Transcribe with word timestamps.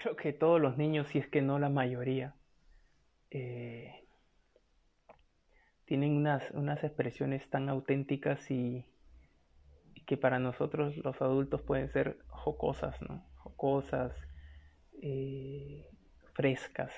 creo 0.00 0.16
que 0.16 0.32
todos 0.32 0.60
los 0.60 0.78
niños, 0.78 1.08
si 1.08 1.18
es 1.18 1.28
que 1.28 1.42
no 1.42 1.58
la 1.58 1.68
mayoría, 1.68 2.34
eh, 3.30 4.04
tienen 5.84 6.16
unas, 6.16 6.50
unas 6.52 6.82
expresiones 6.82 7.48
tan 7.50 7.68
auténticas 7.68 8.50
y, 8.50 8.86
que 10.06 10.16
para 10.16 10.40
nosotros 10.40 10.96
los 10.96 11.20
adultos 11.22 11.62
pueden 11.62 11.88
ser 11.92 12.18
jocosas, 12.28 13.00
¿no? 13.02 13.24
Jocosas, 13.36 14.12
eh, 15.02 15.86
frescas. 16.32 16.92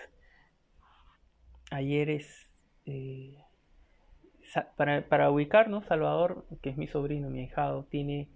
Ayer 1.71 2.09
es... 2.09 2.51
Eh, 2.87 3.37
para, 4.77 5.09
para, 5.09 5.31
ubicarnos, 5.31 5.85
Salvador, 5.87 6.47
que 6.63 6.71
es 6.71 6.77
mi 6.77 6.87
sobrino, 6.87 7.31
mi 7.31 7.43
hijado, 7.43 7.85
tiene 7.85 8.29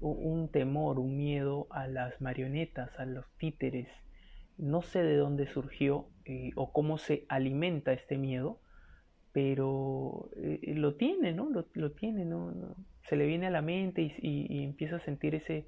un 0.00 0.48
temor, 0.48 0.98
un 0.98 1.16
miedo 1.16 1.66
a 1.70 1.86
las 1.86 2.20
marionetas, 2.20 2.90
a 2.98 3.04
los 3.04 3.26
títeres. 3.38 3.88
No 4.58 4.82
sé 4.82 5.02
de 5.02 5.16
dónde 5.16 5.46
surgió 5.46 6.06
eh, 6.24 6.50
o 6.54 6.72
cómo 6.72 6.98
se 6.98 7.24
alimenta 7.28 7.92
este 7.92 8.18
miedo, 8.18 8.60
pero 9.32 10.30
eh, 10.36 10.74
lo 10.76 10.94
tiene, 10.94 11.32
¿no? 11.32 11.48
Lo, 11.50 11.92
tiene, 11.92 12.24
¿no? 12.24 12.52
Se 13.08 13.16
le 13.16 13.26
viene 13.26 13.46
a 13.46 13.50
la 13.50 13.62
mente 13.62 14.14
y, 14.18 14.64
empieza 14.64 14.96
a 14.96 15.00
sentir 15.00 15.34
ese, 15.34 15.66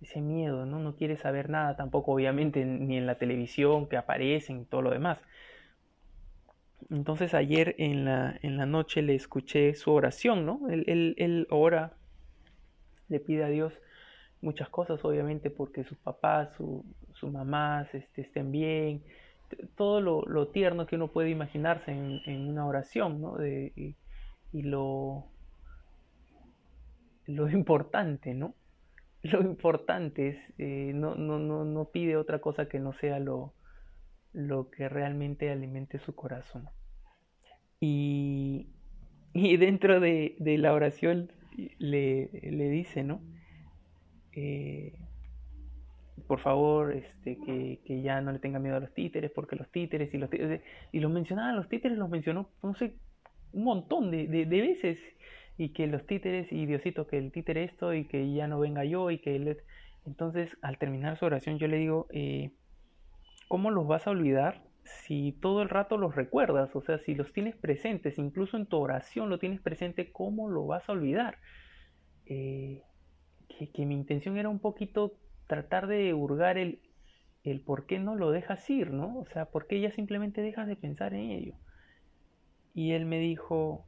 ese 0.00 0.20
miedo, 0.20 0.66
¿no? 0.66 0.78
No 0.78 0.96
quiere 0.96 1.16
saber 1.16 1.50
nada 1.50 1.76
tampoco, 1.76 2.12
obviamente, 2.12 2.64
ni 2.64 2.96
en 2.96 3.06
la 3.06 3.18
televisión 3.18 3.88
que 3.88 3.96
aparecen 3.96 4.60
y 4.60 4.64
todo 4.64 4.82
lo 4.82 4.90
demás. 4.90 5.18
Entonces 6.90 7.34
ayer 7.34 7.74
en 7.78 8.04
la, 8.04 8.38
en 8.42 8.56
la 8.56 8.66
noche 8.66 9.02
le 9.02 9.14
escuché 9.14 9.74
su 9.74 9.90
oración, 9.92 10.44
¿no? 10.46 10.68
Él, 10.68 10.84
él, 10.86 11.14
él 11.18 11.46
ora 11.50 11.94
le 13.08 13.20
pide 13.20 13.44
a 13.44 13.48
Dios 13.48 13.72
muchas 14.40 14.68
cosas, 14.68 15.04
obviamente, 15.04 15.50
porque 15.50 15.84
sus 15.84 15.98
papás, 15.98 16.54
su, 16.56 16.84
sus 17.14 17.32
mamás 17.32 17.92
este, 17.94 18.22
estén 18.22 18.52
bien, 18.52 19.02
todo 19.76 20.00
lo, 20.00 20.48
tierno 20.48 20.86
que 20.86 20.96
uno 20.96 21.08
puede 21.08 21.30
imaginarse 21.30 21.92
en, 21.92 22.48
una 22.48 22.66
oración, 22.66 23.20
¿no? 23.20 23.44
Y, 23.44 23.96
lo, 24.52 25.24
lo 27.26 27.48
importante, 27.50 28.34
¿no? 28.34 28.54
Lo 29.22 29.40
importante 29.40 30.28
es, 30.28 30.36
eh, 30.58 30.92
no, 30.94 31.14
no, 31.14 31.38
no, 31.38 31.64
no 31.64 31.86
pide 31.86 32.16
otra 32.16 32.40
cosa 32.40 32.68
que 32.68 32.78
no 32.78 32.92
sea 32.92 33.18
lo, 33.18 33.54
lo 34.32 34.70
que 34.70 34.88
realmente 34.88 35.50
alimente 35.50 35.98
su 35.98 36.14
corazón. 36.14 36.68
Y, 37.80 38.68
y 39.32 39.56
dentro 39.56 39.98
de, 39.98 40.36
de 40.38 40.58
la 40.58 40.74
oración 40.74 41.32
le, 41.78 42.28
le 42.42 42.68
dice, 42.68 43.02
¿no? 43.02 43.20
Eh, 44.32 44.92
por 46.26 46.40
favor, 46.40 46.92
este, 46.92 47.38
que, 47.38 47.80
que, 47.84 48.02
ya 48.02 48.20
no 48.20 48.32
le 48.32 48.38
tenga 48.38 48.58
miedo 48.58 48.76
a 48.76 48.80
los 48.80 48.92
títeres, 48.94 49.30
porque 49.30 49.56
los 49.56 49.70
títeres 49.70 50.12
y 50.14 50.18
los 50.18 50.30
títeres, 50.30 50.62
y 50.92 51.00
los 51.00 51.10
mencionaba, 51.10 51.52
los 51.52 51.68
títeres 51.68 51.98
los 51.98 52.08
mencionó, 52.08 52.48
no 52.62 52.74
sé, 52.74 52.94
un 53.52 53.64
montón 53.64 54.10
de, 54.10 54.26
de, 54.26 54.44
veces, 54.46 54.98
y 55.58 55.70
que 55.70 55.86
los 55.86 56.06
títeres, 56.06 56.50
y 56.50 56.66
Diosito, 56.66 57.06
que 57.06 57.18
el 57.18 57.30
títere 57.30 57.64
esto, 57.64 57.94
y 57.94 58.06
que 58.06 58.32
ya 58.32 58.46
no 58.46 58.58
venga 58.58 58.84
yo, 58.84 59.10
y 59.10 59.18
que 59.18 59.36
él... 59.36 59.58
Entonces, 60.06 60.50
al 60.60 60.76
terminar 60.78 61.16
su 61.18 61.24
oración, 61.24 61.58
yo 61.58 61.66
le 61.66 61.78
digo, 61.78 62.06
eh, 62.10 62.50
¿cómo 63.48 63.70
los 63.70 63.86
vas 63.86 64.06
a 64.06 64.10
olvidar 64.10 64.62
si 64.84 65.32
todo 65.32 65.62
el 65.62 65.68
rato 65.68 65.96
los 65.96 66.14
recuerdas, 66.14 66.74
o 66.76 66.82
sea, 66.82 66.98
si 66.98 67.14
los 67.14 67.32
tienes 67.32 67.56
presentes, 67.56 68.18
incluso 68.18 68.56
en 68.56 68.66
tu 68.66 68.78
oración 68.78 69.30
lo 69.30 69.38
tienes 69.38 69.60
presente, 69.60 70.12
¿cómo 70.12 70.48
lo 70.48 70.66
vas 70.66 70.88
a 70.88 70.92
olvidar? 70.92 71.38
Eh, 72.26 72.82
que, 73.72 73.86
mi 73.86 73.94
intención 73.94 74.36
era 74.36 74.48
un 74.48 74.58
poquito 74.58 75.14
tratar 75.46 75.86
de 75.86 76.12
hurgar 76.14 76.58
el, 76.58 76.80
el 77.44 77.60
por 77.60 77.86
qué 77.86 77.98
no 77.98 78.14
lo 78.14 78.30
dejas 78.30 78.68
ir, 78.68 78.90
¿no? 78.90 79.18
O 79.18 79.26
sea, 79.26 79.46
por 79.46 79.66
qué 79.66 79.80
ya 79.80 79.90
simplemente 79.90 80.42
dejas 80.42 80.66
de 80.66 80.76
pensar 80.76 81.14
en 81.14 81.30
ello. 81.30 81.54
Y 82.74 82.92
él 82.92 83.06
me 83.06 83.18
dijo, 83.18 83.86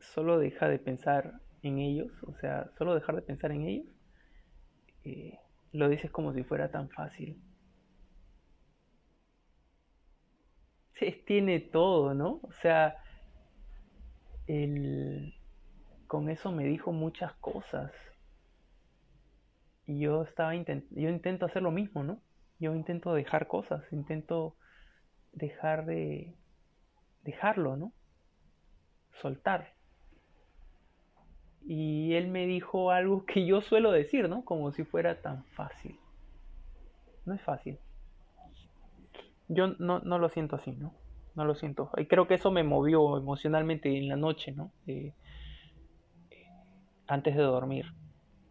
solo 0.00 0.38
deja 0.38 0.68
de 0.68 0.78
pensar 0.78 1.40
en 1.62 1.78
ellos, 1.78 2.10
o 2.22 2.34
sea, 2.34 2.70
solo 2.78 2.94
dejar 2.94 3.16
de 3.16 3.22
pensar 3.22 3.52
en 3.52 3.62
ellos, 3.62 3.86
eh, 5.04 5.38
lo 5.72 5.88
dices 5.88 6.10
como 6.10 6.32
si 6.32 6.42
fuera 6.42 6.70
tan 6.70 6.88
fácil. 6.90 7.38
Tiene 11.26 11.60
todo, 11.60 12.14
¿no? 12.14 12.40
O 12.42 12.52
sea, 12.62 12.96
con 16.06 16.28
eso 16.30 16.52
me 16.52 16.64
dijo 16.64 16.92
muchas 16.92 17.32
cosas. 17.34 17.92
Y 19.86 20.00
yo 20.00 20.22
estaba 20.22 20.54
yo 20.54 21.08
intento 21.08 21.46
hacer 21.46 21.62
lo 21.62 21.70
mismo, 21.70 22.02
¿no? 22.02 22.20
Yo 22.58 22.74
intento 22.74 23.14
dejar 23.14 23.46
cosas, 23.46 23.84
intento 23.92 24.56
dejar 25.32 25.84
de 25.86 26.34
dejarlo, 27.22 27.76
¿no? 27.76 27.92
Soltar. 29.20 29.74
Y 31.68 32.14
él 32.14 32.28
me 32.28 32.46
dijo 32.46 32.90
algo 32.90 33.26
que 33.26 33.44
yo 33.44 33.60
suelo 33.60 33.90
decir, 33.90 34.28
¿no? 34.28 34.44
Como 34.44 34.72
si 34.72 34.84
fuera 34.84 35.20
tan 35.20 35.44
fácil. 35.44 35.98
No 37.24 37.34
es 37.34 37.42
fácil. 37.42 37.78
Yo 39.48 39.68
no, 39.78 40.00
no 40.00 40.18
lo 40.18 40.28
siento 40.28 40.56
así, 40.56 40.72
¿no? 40.72 40.94
No 41.34 41.44
lo 41.44 41.54
siento. 41.54 41.90
Y 41.96 42.06
creo 42.06 42.26
que 42.26 42.34
eso 42.34 42.50
me 42.50 42.64
movió 42.64 43.16
emocionalmente 43.18 43.96
en 43.96 44.08
la 44.08 44.16
noche, 44.16 44.52
¿no? 44.52 44.72
Eh, 44.86 45.12
antes 47.06 47.36
de 47.36 47.42
dormir. 47.42 47.86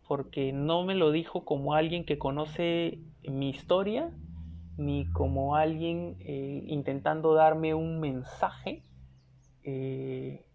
Porque 0.08 0.54
no 0.54 0.84
me 0.84 0.96
lo 0.96 1.12
dijo 1.12 1.46
como 1.46 1.74
alguien 1.74 2.06
que 2.06 2.20
conoce 2.20 3.00
mi 3.24 3.50
historia, 3.50 4.12
ni 4.78 5.12
como 5.12 5.56
alguien 5.56 6.16
eh, 6.20 6.64
intentando 6.68 7.34
darme 7.34 7.74
un 7.74 8.00
mensaje, 8.00 8.84
eh, 9.64 10.46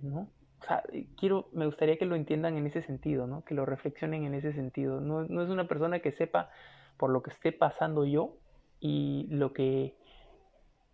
¿no? 0.00 0.28
O 0.60 0.64
sea, 0.64 0.82
quiero, 1.16 1.48
me 1.52 1.66
gustaría 1.66 1.96
que 1.96 2.04
lo 2.04 2.14
entiendan 2.14 2.56
en 2.56 2.66
ese 2.66 2.82
sentido, 2.82 3.26
¿no? 3.26 3.44
Que 3.44 3.54
lo 3.54 3.64
reflexionen 3.64 4.24
en 4.24 4.34
ese 4.34 4.52
sentido. 4.52 5.00
No, 5.00 5.24
no 5.24 5.42
es 5.42 5.48
una 5.48 5.66
persona 5.66 6.00
que 6.00 6.12
sepa 6.12 6.50
por 6.98 7.10
lo 7.10 7.22
que 7.22 7.30
esté 7.30 7.50
pasando 7.50 8.04
yo, 8.04 8.36
y 8.80 9.26
lo 9.28 9.52
que 9.52 9.94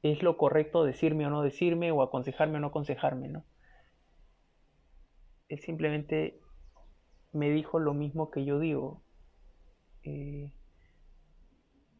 es 0.03 0.23
lo 0.23 0.37
correcto 0.37 0.85
decirme 0.85 1.27
o 1.27 1.31
no 1.31 1.43
decirme 1.43 1.93
o 1.93 2.03
aconsejarme 2.03 2.59
o 2.59 2.61
no 2.61 2.69
aconsejarme, 2.69 3.29
¿no? 3.29 3.45
Él 5.49 5.61
simplemente 5.61 6.41
me 7.33 7.51
dijo 7.51 7.79
lo 7.79 7.95
mismo 7.95 8.31
que 8.31 8.45
yo 8.45 8.59
digo, 8.59 9.03
eh, 10.03 10.53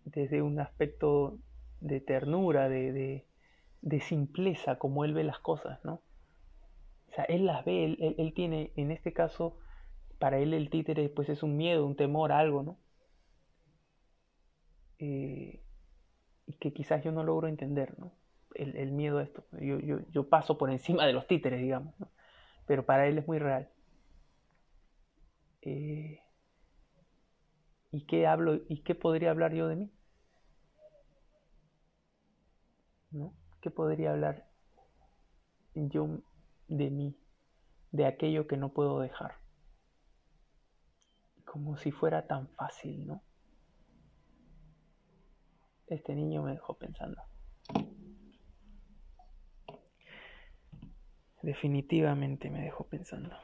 desde 0.05 0.43
un 0.43 0.59
aspecto 0.61 1.39
de 1.81 2.01
ternura, 2.01 2.69
de, 2.69 3.25
de, 3.83 4.01
simpleza, 4.01 4.79
como 4.79 5.05
él 5.05 5.15
ve 5.15 5.25
las 5.25 5.39
cosas, 5.39 5.85
¿no? 5.85 6.03
O 7.09 7.13
sea, 7.15 7.25
él 7.25 7.47
las 7.47 7.65
ve, 7.65 7.85
él, 7.85 8.15
él, 8.19 8.35
tiene, 8.35 8.73
en 8.77 8.91
este 8.91 9.13
caso, 9.13 9.59
para 10.19 10.39
él 10.39 10.55
el 10.55 10.71
títere 10.71 11.09
pues 11.09 11.29
es 11.29 11.43
un 11.43 11.57
miedo, 11.57 11.87
un 11.87 11.97
temor, 11.97 12.33
algo, 12.33 12.63
¿no? 12.63 12.79
Eh, 14.99 15.63
y 16.47 16.55
que 16.55 16.73
quizás 16.73 17.03
yo 17.03 17.13
no 17.13 17.25
logro 17.25 17.49
entender, 17.49 17.99
¿no? 17.99 18.13
El, 18.55 18.93
miedo 18.93 19.19
a 19.19 19.23
esto. 19.23 19.45
Yo, 19.61 19.79
yo, 19.81 19.99
yo, 20.11 20.29
paso 20.31 20.57
por 20.57 20.71
encima 20.71 21.05
de 21.07 21.13
los 21.13 21.27
títeres, 21.27 21.61
digamos, 21.61 21.99
¿no? 22.01 22.09
Pero 22.67 22.87
para 22.87 23.07
él 23.07 23.19
es 23.19 23.27
muy 23.27 23.39
real. 23.39 23.69
Eh, 25.61 26.23
¿Y 27.93 28.07
qué 28.07 28.27
hablo 28.27 28.55
y 28.69 28.83
qué 28.83 28.95
podría 28.95 29.31
hablar 29.31 29.53
yo 29.53 29.69
de 29.69 29.77
mí? 29.77 29.93
¿No? 33.11 33.35
¿Qué 33.61 33.71
podría 33.71 34.13
hablar 34.13 34.49
yo 35.75 36.21
de 36.69 36.91
mí, 36.91 37.19
de 37.93 38.07
aquello 38.07 38.47
que 38.47 38.57
no 38.57 38.73
puedo 38.73 39.01
dejar? 39.01 39.35
Como 41.45 41.77
si 41.77 41.91
fuera 41.91 42.27
tan 42.27 42.49
fácil, 42.49 43.07
¿no? 43.07 43.23
Este 45.95 46.15
niño 46.15 46.43
me 46.43 46.53
dejó 46.53 46.75
pensando. 46.75 47.23
Definitivamente 51.43 52.51
me 52.51 52.63
dejó 52.63 52.85
pensando. 52.89 53.37